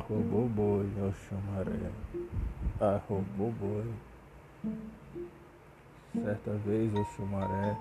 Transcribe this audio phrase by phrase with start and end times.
[0.00, 1.90] Arrobou boi, Oxumaré,
[2.80, 3.84] arrobou boi.
[6.14, 7.76] Certa vez Oxumaré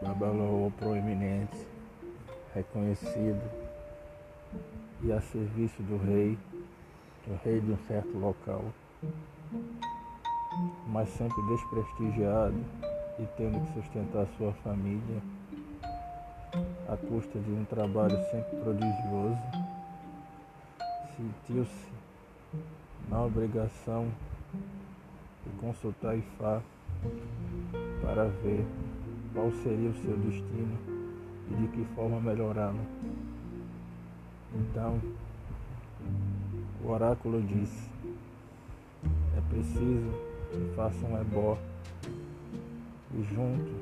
[0.00, 1.66] babalou proeminente,
[2.54, 3.42] reconhecido
[5.02, 6.38] e a serviço do rei,
[7.26, 8.64] do rei de um certo local,
[10.86, 12.64] mas sempre desprestigiado
[13.18, 15.22] e tendo que sustentar sua família
[16.88, 19.67] à custa de um trabalho sempre prodigioso
[21.18, 21.88] sentiu-se
[23.08, 24.08] na obrigação
[25.44, 26.62] de consultar Ifá
[28.00, 28.64] para ver
[29.34, 30.78] qual seria o seu destino
[31.50, 32.78] e de que forma melhorá-lo.
[34.54, 35.00] Então,
[36.84, 37.90] o oráculo disse:
[39.36, 40.10] é preciso
[40.52, 41.58] que faça um ebó
[43.14, 43.72] e junto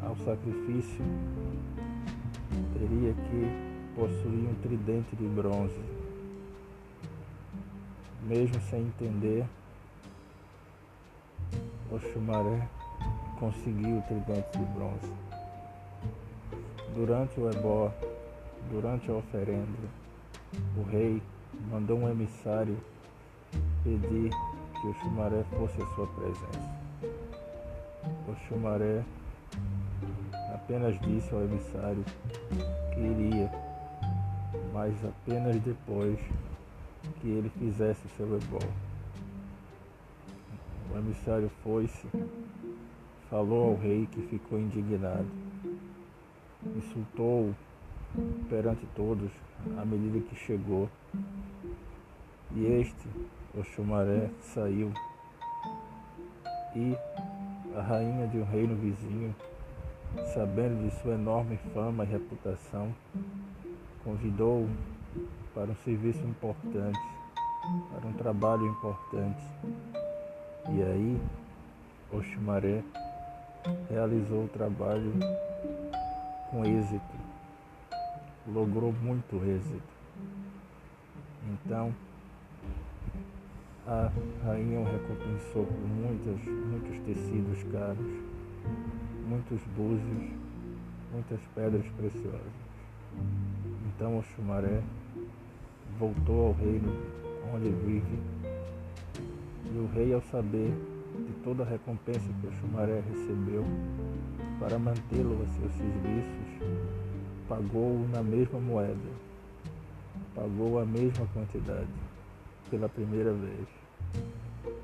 [0.00, 1.04] ao sacrifício
[2.78, 5.80] teria que possuía um tridente de bronze.
[8.22, 9.44] Mesmo sem entender,
[11.90, 12.68] Oxumaré
[13.40, 15.12] conseguiu o tridente de bronze.
[16.94, 17.92] Durante o ebó,
[18.70, 19.88] durante a oferenda,
[20.76, 21.20] o rei
[21.68, 22.78] mandou um emissário
[23.82, 26.78] pedir que o Xumaré fosse a sua presença.
[28.28, 29.02] O Xumaré
[30.54, 32.04] apenas disse ao emissário
[32.94, 33.67] que iria
[34.78, 36.16] mas apenas depois
[37.20, 38.60] que ele fizesse seu ebol.
[40.94, 42.06] O emissário foi-se,
[43.28, 45.26] falou ao rei que ficou indignado,
[46.76, 47.52] insultou-o
[48.48, 49.28] perante todos
[49.76, 50.88] à medida que chegou.
[52.54, 53.08] E este,
[53.56, 54.92] o chumaré, saiu.
[56.76, 56.96] E
[57.76, 59.34] a rainha de um reino vizinho,
[60.32, 62.94] sabendo de sua enorme fama e reputação,
[64.04, 64.68] convidou-o
[65.54, 67.00] para um serviço importante,
[67.92, 69.42] para um trabalho importante.
[70.70, 71.20] E aí,
[72.12, 72.82] Oxumaré
[73.90, 75.12] realizou o trabalho
[76.50, 77.16] com êxito,
[78.46, 79.98] logrou muito êxito.
[81.50, 81.94] Então,
[83.86, 84.10] a
[84.44, 88.12] rainha o recompensou por muitas, muitos tecidos caros,
[89.26, 90.30] muitos búzios,
[91.12, 92.67] muitas pedras preciosas.
[93.86, 94.82] Então o Xumaré
[95.98, 96.92] voltou ao reino
[97.54, 98.18] onde vive,
[99.74, 100.72] e o rei, ao saber
[101.26, 103.64] de toda a recompensa que o Xumaré recebeu
[104.60, 106.68] para mantê-lo a seus serviços,
[107.48, 109.10] pagou-o na mesma moeda,
[110.34, 111.88] pagou a mesma quantidade
[112.70, 113.66] pela primeira vez.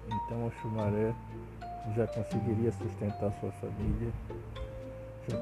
[0.07, 1.15] Então o Xumaré
[1.95, 4.11] já conseguiria sustentar sua família,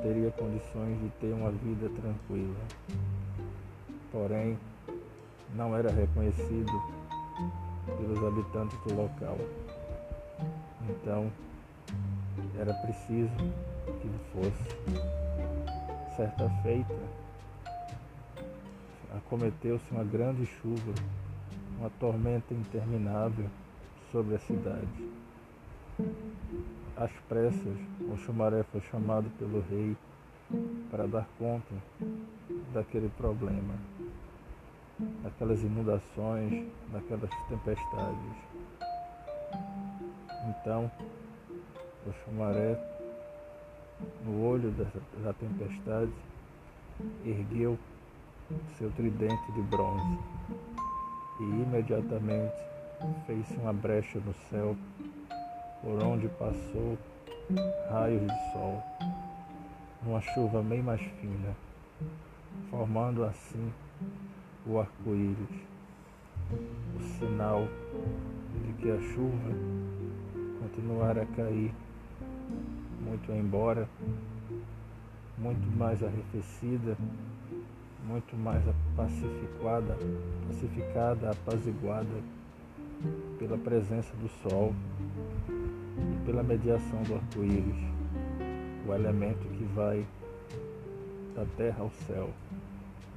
[0.02, 2.56] teria condições de ter uma vida tranquila
[4.12, 4.58] porém
[5.54, 6.70] não era reconhecido
[7.86, 9.38] pelos habitantes do local.
[10.88, 11.32] Então
[12.58, 13.34] era preciso
[13.84, 15.02] que ele fosse.
[16.14, 16.94] Certa feita,
[19.16, 20.92] acometeu-se uma grande chuva,
[21.78, 23.46] uma tormenta interminável
[24.12, 25.10] sobre a cidade.
[26.96, 29.96] Às pressas, o chumaré foi chamado pelo rei
[30.90, 31.74] para dar conta
[32.72, 33.74] daquele problema
[35.22, 38.36] daquelas inundações, daquelas tempestades.
[40.48, 40.90] Então,
[42.06, 42.78] o chumaré,
[44.24, 46.12] no olho dessa, da tempestade,
[47.24, 47.78] ergueu
[48.76, 50.18] seu tridente de bronze
[51.40, 52.54] e imediatamente
[53.26, 54.76] fez-se uma brecha no céu
[55.82, 56.96] por onde passou
[57.90, 58.82] raios de sol,
[60.06, 61.56] uma chuva bem mais fina,
[62.70, 63.72] formando assim
[64.64, 65.36] o arco-íris,
[66.96, 67.66] o sinal
[68.64, 69.50] de que a chuva
[70.60, 71.74] continuará a cair,
[73.00, 73.88] muito embora,
[75.36, 76.96] muito mais arrefecida,
[78.06, 78.62] muito mais
[78.96, 79.98] pacificada,
[80.46, 82.22] pacificada, apaziguada
[83.38, 84.72] pela presença do sol
[86.32, 87.76] pela mediação do arco-íris,
[88.88, 90.02] o elemento que vai
[91.36, 92.30] da terra ao céu,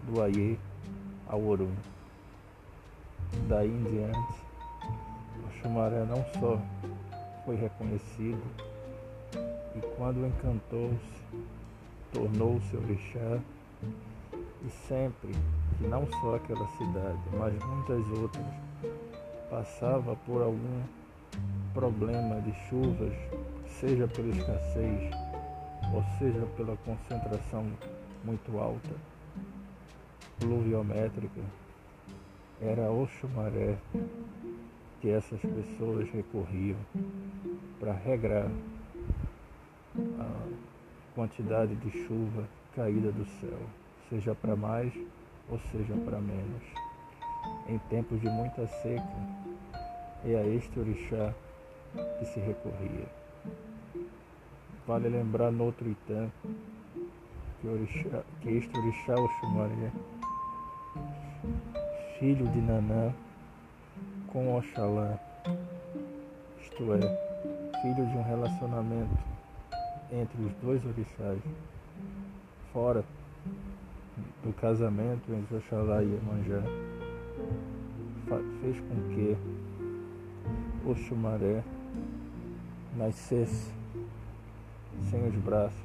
[0.04, 0.60] do Aie
[1.26, 1.72] ao Orum.
[3.48, 4.42] Daí em diante,
[5.48, 6.60] o Xumaré não só
[7.46, 8.44] foi reconhecido,
[9.34, 11.40] e quando encantou-se,
[12.12, 13.40] tornou-se orixá,
[13.82, 15.32] e sempre
[15.78, 18.46] que não só aquela cidade, mas muitas outras,
[19.50, 20.82] passava por algum
[21.75, 23.13] problema de chuvas,
[23.68, 25.12] seja pela escassez
[25.94, 27.66] ou seja pela concentração
[28.24, 28.95] muito alta,
[30.39, 31.42] pluviométrica,
[32.62, 33.75] Era Oxumaré
[35.01, 36.77] que essas pessoas recorriam
[37.78, 38.50] para regrar
[40.18, 40.48] a
[41.13, 43.60] quantidade de chuva caída do céu,
[44.10, 44.94] seja para mais
[45.50, 46.63] ou seja para menos.
[47.68, 49.04] Em tempos de muita seca,
[50.24, 51.33] é a este orixá
[52.19, 53.07] que se recorria.
[54.88, 56.30] Vale lembrar no outro Itã
[57.59, 59.92] que, orixá, que este orixá Oxumaré,
[62.19, 63.13] filho de Nanã,
[64.27, 65.19] com Oxalá,
[66.62, 69.18] isto é, filho de um relacionamento
[70.12, 71.39] entre os dois orixás,
[72.71, 73.03] fora
[74.44, 76.62] do casamento entre Oxalá e Iemanjá,
[78.62, 79.38] fez com que
[80.88, 81.63] Oxumaré
[82.95, 83.71] nascesse
[85.09, 85.80] sem os braços,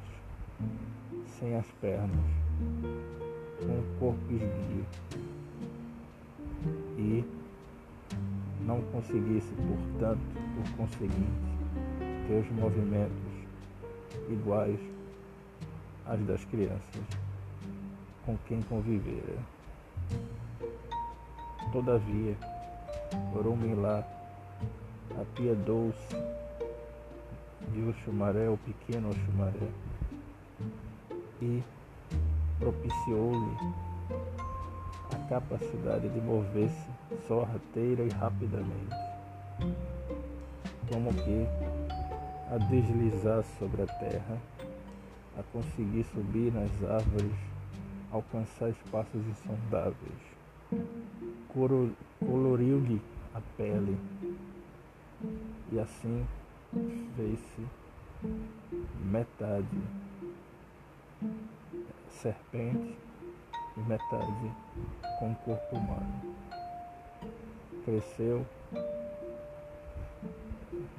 [1.39, 2.09] sem as pernas,
[3.59, 4.85] com o corpo esguio
[6.97, 7.25] e
[8.65, 10.21] não conseguisse, portanto,
[10.55, 11.51] por conseguinte,
[12.27, 13.11] ter os movimentos
[14.29, 14.79] iguais
[16.05, 17.21] às das crianças
[18.25, 19.37] com quem convivera.
[21.71, 22.35] Todavia,
[23.33, 24.20] por um milagre,
[25.19, 26.15] apiedou-se
[27.71, 29.67] de Oxumaré, o pequeno Oxumaré,
[31.41, 31.63] e
[32.59, 33.57] propiciou-lhe
[35.13, 36.89] a capacidade de mover-se
[37.27, 38.95] sorrateira e rapidamente,
[40.89, 41.47] como que
[42.53, 44.37] a deslizar sobre a terra,
[45.37, 47.31] a conseguir subir nas árvores,
[48.11, 50.31] alcançar espaços insondáveis.
[52.19, 53.01] Coloriu-lhe
[53.33, 53.97] a pele
[55.71, 56.25] e assim
[57.15, 57.67] fez-se
[59.05, 59.81] metade
[62.09, 62.97] serpente
[63.77, 64.51] e metade
[65.19, 66.35] com corpo humano.
[67.83, 68.45] Cresceu,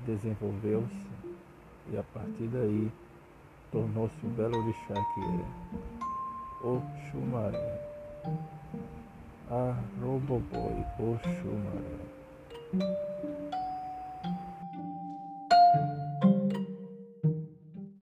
[0.06, 1.06] desenvolveu-se
[1.92, 2.90] e a partir daí
[3.70, 6.66] tornou-se o belo orixá que é.
[6.66, 7.80] Oxumaré.
[9.50, 12.12] A Roboboi Oxumaré.